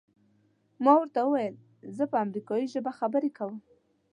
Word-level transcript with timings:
ما 0.83 0.93
ورته 0.97 1.19
وویل 1.23 1.55
زه 1.97 2.03
په 2.11 2.17
امریکایي 2.25 2.65
ژبه 2.73 2.91
خبرې 2.99 3.29
کوم. 3.37 3.55